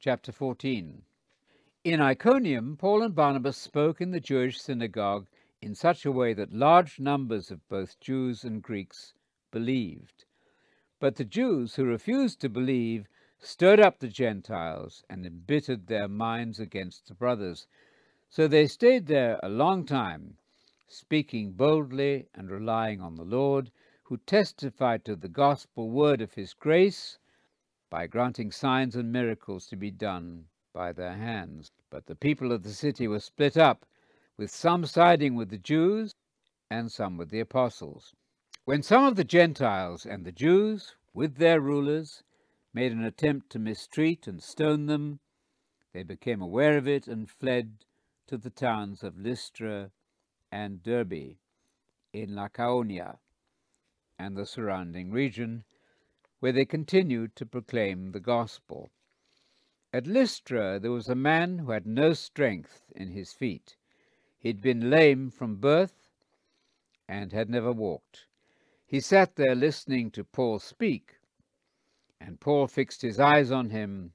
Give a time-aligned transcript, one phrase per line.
[0.00, 1.02] Chapter 14
[1.82, 5.26] In Iconium, Paul and Barnabas spoke in the Jewish synagogue
[5.60, 9.14] in such a way that large numbers of both Jews and Greeks
[9.50, 10.24] believed.
[11.00, 13.08] But the Jews who refused to believe
[13.40, 17.66] stirred up the Gentiles and embittered their minds against the brothers.
[18.30, 20.36] So they stayed there a long time,
[20.86, 23.72] speaking boldly and relying on the Lord,
[24.04, 27.18] who testified to the gospel word of his grace
[27.90, 31.70] by granting signs and miracles to be done by their hands.
[31.90, 33.86] But the people of the city were split up,
[34.36, 36.14] with some siding with the Jews
[36.70, 38.14] and some with the apostles.
[38.64, 42.22] When some of the Gentiles and the Jews, with their rulers,
[42.74, 45.20] made an attempt to mistreat and stone them,
[45.92, 47.84] they became aware of it and fled
[48.26, 49.90] to the towns of Lystra
[50.52, 51.38] and Derbe
[52.12, 53.18] in Lycaonia
[54.18, 55.64] and the surrounding region,
[56.40, 58.90] where they continued to proclaim the gospel.
[59.92, 63.76] At Lystra there was a man who had no strength in his feet.
[64.38, 66.10] He had been lame from birth
[67.08, 68.26] and had never walked.
[68.86, 71.16] He sat there listening to Paul speak,
[72.20, 74.12] and Paul fixed his eyes on him,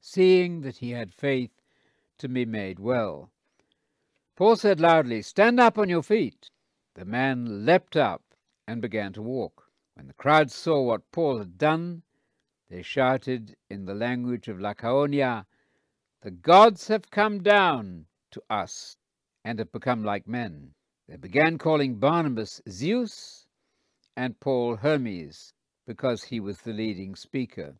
[0.00, 1.62] seeing that he had faith
[2.18, 3.30] to be made well.
[4.36, 6.50] Paul said loudly, Stand up on your feet.
[6.94, 8.22] The man leapt up
[8.66, 9.61] and began to walk.
[9.94, 12.02] When the crowd saw what Paul had done,
[12.68, 15.46] they shouted in the language of Lycaonia,
[16.22, 18.96] The gods have come down to us
[19.44, 20.74] and have become like men.
[21.06, 23.46] They began calling Barnabas Zeus
[24.16, 25.52] and Paul Hermes,
[25.86, 27.76] because he was the leading speaker.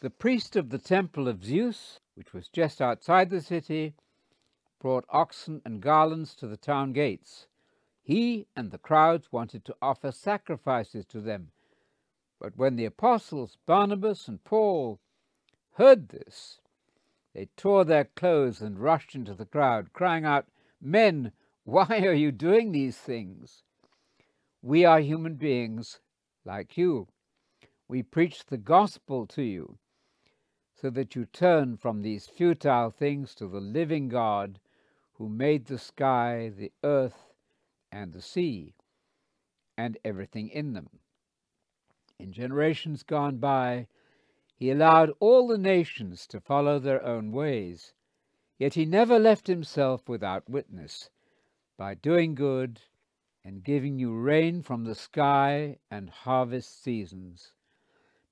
[0.00, 3.94] The priest of the temple of Zeus, which was just outside the city,
[4.80, 7.46] brought oxen and garlands to the town gates
[8.02, 11.52] he and the crowds wanted to offer sacrifices to them.
[12.40, 15.00] But when the apostles Barnabas and Paul
[15.74, 16.60] heard this,
[17.32, 20.46] they tore their clothes and rushed into the crowd, crying out,
[20.80, 21.32] Men,
[21.64, 23.62] why are you doing these things?
[24.60, 26.00] We are human beings
[26.44, 27.08] like you.
[27.86, 29.78] We preach the gospel to you
[30.74, 34.58] so that you turn from these futile things to the living God
[35.14, 37.31] who made the sky, the earth,
[37.92, 38.74] and the sea,
[39.76, 40.88] and everything in them.
[42.18, 43.86] In generations gone by,
[44.54, 47.92] he allowed all the nations to follow their own ways,
[48.58, 51.10] yet he never left himself without witness,
[51.76, 52.80] by doing good
[53.44, 57.52] and giving you rain from the sky and harvest seasons,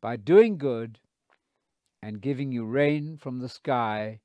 [0.01, 0.99] by doing good
[2.03, 4.21] and giving you rain from the sky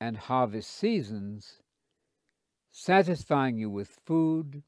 [0.00, 1.62] and harvest seasons,
[2.76, 4.64] satisfying you with food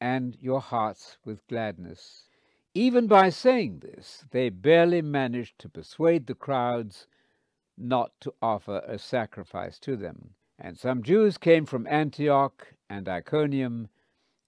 [0.00, 2.28] and your hearts with gladness.
[2.74, 7.06] Even by saying this, they barely managed to persuade the crowds
[7.78, 10.30] not to offer a sacrifice to them.
[10.58, 13.88] And some Jews came from Antioch and Iconium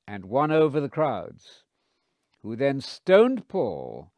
[0.07, 1.63] and won over the crowds,
[2.43, 4.11] who then stoned Paul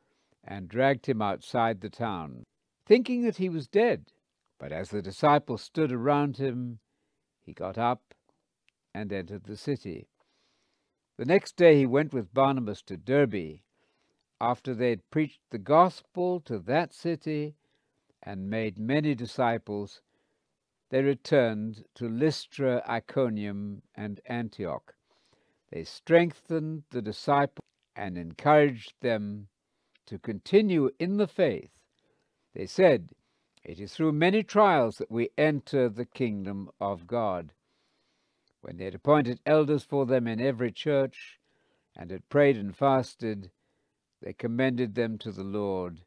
[0.43, 2.44] and dragged him outside the town,
[2.87, 4.06] thinking that he was dead.
[4.59, 6.78] But as the disciples stood around him,
[7.50, 8.15] he got up
[8.94, 10.06] and entered the city.
[11.16, 13.62] The next day he went with Barnabas to Derbe.
[14.41, 17.56] After they had preached the gospel to that city
[18.22, 20.00] and made many disciples,
[20.91, 24.94] they returned to Lystra, Iconium, and Antioch.
[25.72, 29.49] They strengthened the disciples and encouraged them
[30.06, 31.72] to continue in the faith.
[32.55, 33.11] They said,
[33.62, 37.53] it is through many trials that we enter the kingdom of God.
[38.62, 41.38] When they had appointed elders for them in every church,
[41.97, 43.50] and had prayed and fasted,
[44.22, 46.00] they commended them to the Lord,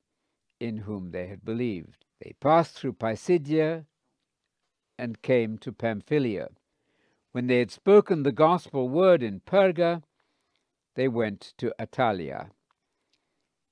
[0.60, 2.06] in whom they had believed.
[2.22, 3.86] They passed through Pisidia
[4.98, 6.50] and came to Pamphylia.
[7.32, 10.04] When they had spoken the gospel word in Perga,
[10.96, 12.52] they went to Attalia.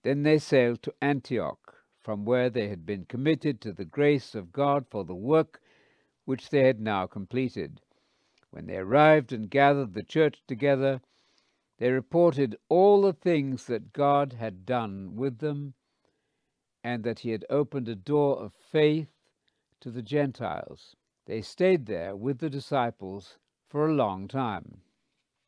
[0.03, 4.51] Then they sailed to Antioch from where they had been committed to the grace of
[4.51, 5.61] God for the work
[6.25, 7.81] which they had now completed.
[8.49, 11.01] When they arrived and gathered the church together,
[11.77, 15.73] they reported all the things that God had done with them,
[16.83, 19.09] and that he had opened a door of faith
[19.79, 20.95] to the Gentiles.
[21.25, 23.37] They stayed there with the disciples
[23.67, 24.81] for a long time.